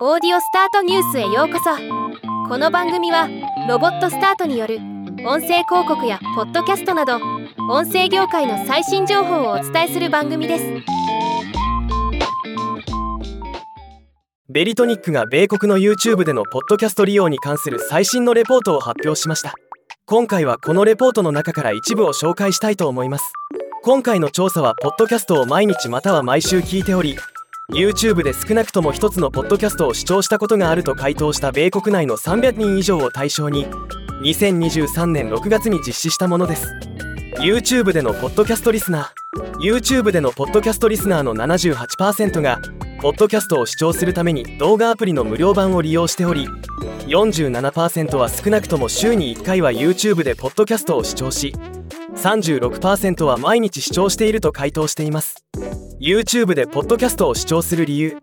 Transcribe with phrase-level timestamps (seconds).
[0.00, 1.70] オーディオスタートニュースへようこそ。
[2.48, 3.28] この番組は
[3.68, 4.78] ロボットスタートによる
[5.24, 7.20] 音声広告やポッドキャストなど
[7.70, 10.64] 音声業界の最新情報をお伝えする番組です。
[14.48, 19.54] ベリトニックが米国の YouTube でのポッドキャスト利用に関する最新のレポートを発表しました。
[20.06, 23.32] 今回はこのレポートの中から一部を紹介したいと思います。
[23.84, 27.16] 今回の調査はポッドキャストを毎日または毎週聞いており
[27.72, 33.66] YouTube で少なくとも1つのポッドキャストを視聴したことがあると回答した米国内の300人以上を対象に
[34.22, 36.68] 2023年6月に実施したものです。
[37.38, 42.60] YouTube でのポッドキャストリスナー YouTube でのポッドキャストリスナーの78%が
[43.00, 46.46] ポッドキャストを視聴するために動画アプリの無料版を利用しており
[47.06, 51.52] 47%は少なくとも週に1回は YouTube でポッドキャストを視聴し
[52.16, 55.43] 36%は毎日視聴していると回答しています。
[56.00, 58.16] YouTube でポッドキャストを視聴する理由。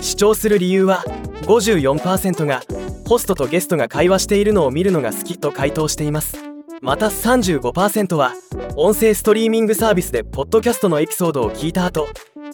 [0.00, 1.04] 視聴する理由は
[1.42, 2.62] 54%が
[3.06, 6.38] ホストとゲストが会話しているのを見るのが好きと回答しています。
[6.80, 8.32] また35%は
[8.76, 12.08] 音声ストリーミングサービスでポッドキャストのエピソードを聞いた後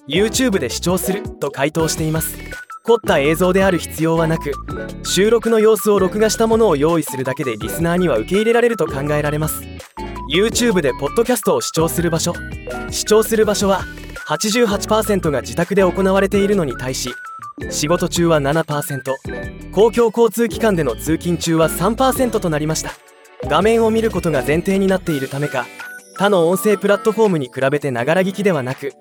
[0.09, 2.37] YouTube で視聴すると回答しています。
[2.83, 4.53] 凝った映像である必要はなく
[5.05, 9.63] 収録の様子を録画したものを用意するだけでリスナーには受け入れられると考えられます。
[10.31, 12.35] YouTube でポッドキャストを視聴する場所。
[12.91, 13.85] 視聴する場所は
[14.27, 17.11] 88%が自宅で行われているのに対し
[17.71, 19.03] 仕事中は7%
[19.73, 22.91] 公共交通機関での通勤中は3%となりました。
[23.47, 25.67] 画面を見ることが前提になっているためか
[26.17, 28.93] 他の音声プラットフォームに比べてながら聞きではなく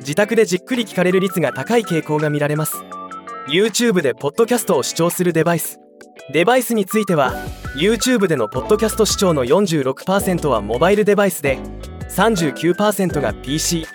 [0.00, 2.82] 自宅でじっくり聞かれる率が高い傾向が見られます。
[3.48, 5.78] YouTube でポッドキャストを視聴するデバイス。
[6.32, 7.32] デバイスについては
[7.76, 11.58] YouTube でのポッドキャスト視聴の46%はモバイルデバイスで
[12.08, 13.86] 39%が PC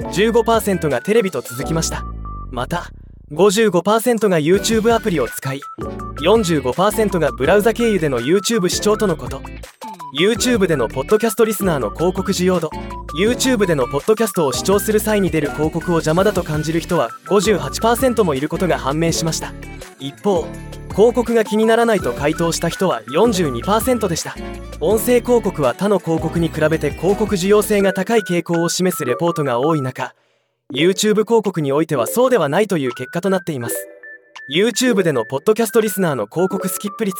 [0.00, 2.04] 15%がテレビと続きました。
[2.50, 2.90] また
[3.32, 5.60] 55%が YouTube アプリを使い
[6.22, 9.42] 45%がブラウザ経由での YouTube 視聴とのこと。
[10.16, 12.70] YouTube でのポッドキャストリスナーの広告需要度。
[13.18, 19.52] YouTube でのポッドキャストを視聴する際に出る広告を邪魔だと感じる人は58%もいることが判明しました。
[19.98, 20.46] 一方
[20.94, 24.36] 広告が気にならないと回答した人は42%でした。
[24.80, 30.14] 音声広告は他の広告に比べて広告需要性が高い傾向を示すレポートが多い中
[30.72, 33.88] YouTube 広告においてはそうではないという結果となっています。
[34.50, 37.16] YouTube でのポッドキャストリスナーの広告スキップ率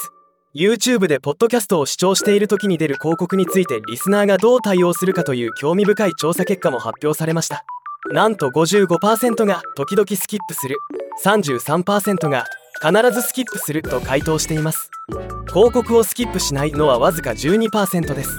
[0.55, 7.65] YouTube でポッドキャストを視聴している時に出る広告についてリスナーがどう対応するかという興味深い調査結果も発表されました。
[8.13, 10.77] なんと55%が時々スキップする。
[11.25, 12.45] 33%が
[12.83, 14.91] 必ずスキップすると回答しています。
[15.49, 18.39] 広告をスキップしないのはわずか12%です。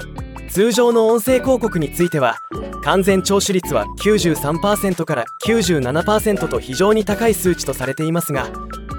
[0.50, 2.38] 通常の音声広告については
[2.84, 8.50] 完全聴取率は93%から97%と非常に高い数値とされていますが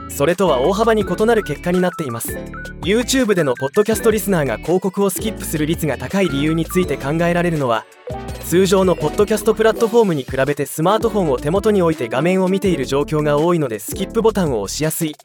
[0.09, 2.37] それとは大幅に異なる結果になっています。
[2.83, 7.85] YouTube でのポッドキャストリスナーが広告をスキップする率が高い理由について考えられるのは
[8.49, 15.17] 通常のポッドキャストプラットフォームに比べてスマートフォンを手元に置いて画面を見ている状況が多いのでスキップボタンを押しやすい。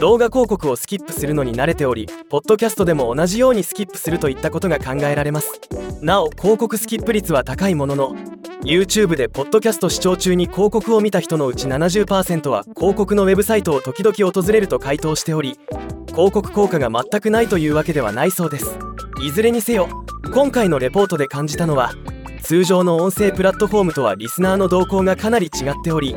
[0.00, 5.60] 動画広告をスキップするのに慣れておりポッドキャストでも同じようにスキップするといったことが考えられます。
[6.00, 8.14] なお広告スキップ率は高いものの
[8.62, 15.58] YouTube でポッドキャスト視聴中に広告を見た人のうち70%は広告のウェブサイトを時々訪れると回答しており
[16.06, 18.78] 広告効果が全くないというわけではないそうです。
[19.22, 21.92] いずれにせよ今回のレポートで感じたのは
[22.40, 26.16] 通常の音声プラットフォームとはリスナーの動向がかなり違っており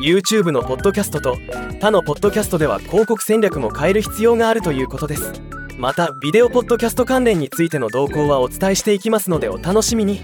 [0.00, 1.36] YouTube のポッドキャストと
[1.80, 5.32] 他のポッドキャストでは広告戦略も変える必要があるということです。
[5.78, 10.20] またビデオポッドキャスト関連についての動向はお伝えしていきますのでお楽しみに。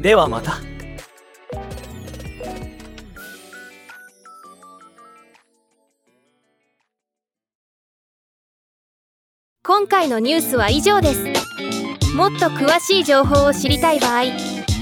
[0.00, 0.54] ではまた。
[9.62, 11.24] 今回のニュースは以上です。
[12.14, 14.22] もっと詳しい情報を知りたい場合「